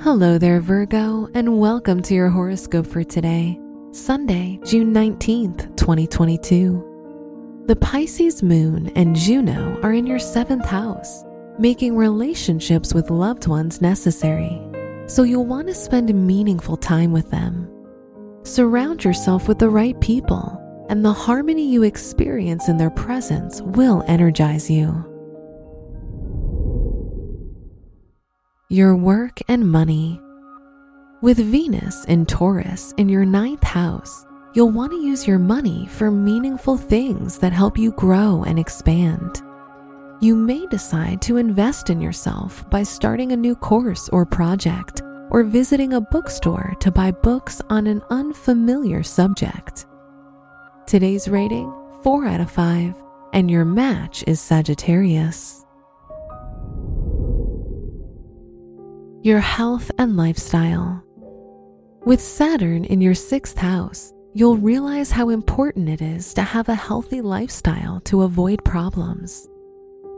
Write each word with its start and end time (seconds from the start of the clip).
Hello 0.00 0.38
there, 0.38 0.60
Virgo, 0.60 1.28
and 1.34 1.58
welcome 1.58 2.02
to 2.02 2.14
your 2.14 2.28
horoscope 2.28 2.86
for 2.86 3.04
today, 3.04 3.58
Sunday, 3.92 4.58
June 4.64 4.92
19th, 4.92 5.74
2022. 5.76 7.62
The 7.66 7.76
Pisces 7.76 8.42
moon 8.42 8.90
and 8.96 9.16
Juno 9.16 9.80
are 9.82 9.92
in 9.94 10.06
your 10.06 10.18
seventh 10.18 10.66
house, 10.66 11.24
making 11.58 11.96
relationships 11.96 12.92
with 12.92 13.08
loved 13.08 13.46
ones 13.46 13.80
necessary, 13.80 14.60
so 15.06 15.22
you'll 15.22 15.46
want 15.46 15.68
to 15.68 15.74
spend 15.74 16.12
meaningful 16.12 16.76
time 16.76 17.12
with 17.12 17.30
them. 17.30 17.70
Surround 18.42 19.04
yourself 19.04 19.48
with 19.48 19.58
the 19.58 19.70
right 19.70 19.98
people, 20.00 20.60
and 20.90 21.02
the 21.04 21.12
harmony 21.12 21.66
you 21.66 21.84
experience 21.84 22.68
in 22.68 22.76
their 22.76 22.90
presence 22.90 23.62
will 23.62 24.04
energize 24.06 24.68
you. 24.68 25.13
Your 28.70 28.96
work 28.96 29.40
and 29.48 29.70
money. 29.70 30.20
With 31.20 31.36
Venus 31.36 32.04
in 32.06 32.24
Taurus 32.24 32.94
in 32.96 33.10
your 33.10 33.26
ninth 33.26 33.62
house, 33.62 34.24
you'll 34.54 34.70
want 34.70 34.92
to 34.92 35.02
use 35.02 35.26
your 35.26 35.38
money 35.38 35.86
for 35.86 36.10
meaningful 36.10 36.78
things 36.78 37.38
that 37.38 37.52
help 37.52 37.76
you 37.76 37.92
grow 37.92 38.42
and 38.44 38.58
expand. 38.58 39.42
You 40.20 40.34
may 40.34 40.66
decide 40.66 41.20
to 41.22 41.36
invest 41.36 41.90
in 41.90 42.00
yourself 42.00 42.68
by 42.70 42.84
starting 42.84 43.32
a 43.32 43.36
new 43.36 43.54
course 43.54 44.08
or 44.08 44.24
project, 44.24 45.02
or 45.30 45.42
visiting 45.42 45.92
a 45.92 46.00
bookstore 46.00 46.74
to 46.80 46.90
buy 46.90 47.10
books 47.10 47.60
on 47.68 47.86
an 47.86 48.00
unfamiliar 48.08 49.02
subject. 49.02 49.86
Today's 50.86 51.28
rating 51.28 51.70
4 52.02 52.26
out 52.26 52.40
of 52.40 52.50
5, 52.50 52.94
and 53.34 53.50
your 53.50 53.64
match 53.66 54.24
is 54.26 54.40
Sagittarius. 54.40 55.63
Your 59.24 59.40
health 59.40 59.90
and 59.96 60.18
lifestyle. 60.18 61.02
With 62.04 62.20
Saturn 62.20 62.84
in 62.84 63.00
your 63.00 63.14
sixth 63.14 63.56
house, 63.56 64.12
you'll 64.34 64.58
realize 64.58 65.10
how 65.10 65.30
important 65.30 65.88
it 65.88 66.02
is 66.02 66.34
to 66.34 66.42
have 66.42 66.68
a 66.68 66.74
healthy 66.74 67.22
lifestyle 67.22 68.00
to 68.00 68.24
avoid 68.24 68.62
problems. 68.66 69.48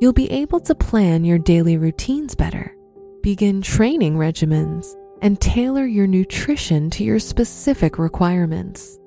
You'll 0.00 0.12
be 0.12 0.28
able 0.32 0.58
to 0.58 0.74
plan 0.74 1.24
your 1.24 1.38
daily 1.38 1.76
routines 1.76 2.34
better, 2.34 2.74
begin 3.22 3.62
training 3.62 4.16
regimens, 4.16 4.92
and 5.22 5.40
tailor 5.40 5.86
your 5.86 6.08
nutrition 6.08 6.90
to 6.90 7.04
your 7.04 7.20
specific 7.20 8.00
requirements. 8.00 8.98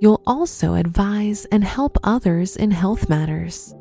You'll 0.00 0.22
also 0.26 0.72
advise 0.72 1.44
and 1.52 1.62
help 1.62 1.98
others 2.02 2.56
in 2.56 2.70
health 2.70 3.10
matters. 3.10 3.74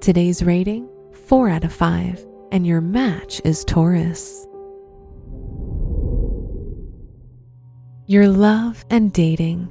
Today's 0.00 0.42
rating 0.42 0.88
4 1.26 1.50
out 1.50 1.64
of 1.64 1.74
5, 1.74 2.25
and 2.52 2.66
your 2.66 2.80
match 2.80 3.40
is 3.44 3.64
Taurus. 3.64 4.46
your 8.08 8.28
love 8.28 8.84
and 8.88 9.12
dating. 9.12 9.68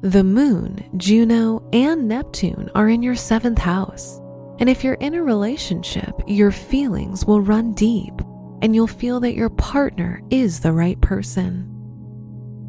The 0.00 0.24
moon, 0.24 0.88
Juno, 0.96 1.68
and 1.72 2.08
Neptune 2.08 2.70
are 2.74 2.88
in 2.88 3.02
your 3.02 3.14
seventh 3.14 3.58
house. 3.58 4.20
And 4.58 4.70
if 4.70 4.82
you're 4.82 4.94
in 4.94 5.14
a 5.14 5.22
relationship, 5.22 6.14
your 6.26 6.50
feelings 6.50 7.26
will 7.26 7.42
run 7.42 7.74
deep 7.74 8.14
and 8.62 8.74
you'll 8.74 8.86
feel 8.86 9.20
that 9.20 9.34
your 9.34 9.50
partner 9.50 10.22
is 10.30 10.60
the 10.60 10.72
right 10.72 10.98
person. 11.02 11.70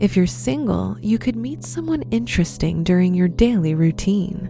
If 0.02 0.18
you're 0.18 0.28
single, 0.28 0.98
you 1.00 1.18
could 1.18 1.38
meet 1.38 1.64
someone 1.64 2.02
interesting 2.12 2.84
during 2.84 3.14
your 3.14 3.30
daily 3.30 3.74
routine. 3.74 4.50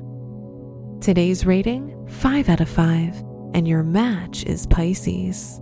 Today's 0.99 1.45
rating 1.45 2.07
5 2.07 2.49
out 2.49 2.59
of 2.59 2.69
5, 2.69 3.23
and 3.53 3.67
your 3.67 3.83
match 3.83 4.43
is 4.45 4.67
Pisces. 4.67 5.59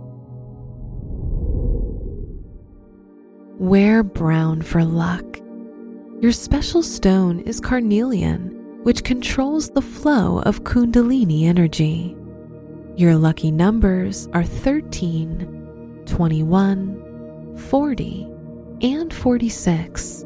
Wear 3.58 4.02
brown 4.02 4.60
for 4.60 4.84
luck. 4.84 5.40
Your 6.20 6.32
special 6.32 6.82
stone 6.82 7.40
is 7.40 7.58
carnelian, 7.58 8.82
which 8.82 9.02
controls 9.02 9.70
the 9.70 9.80
flow 9.80 10.40
of 10.40 10.64
Kundalini 10.64 11.44
energy. 11.44 12.14
Your 12.96 13.16
lucky 13.16 13.50
numbers 13.50 14.28
are 14.34 14.44
13, 14.44 16.02
21, 16.04 17.56
40, 17.56 18.28
and 18.82 19.14
46. 19.14 20.25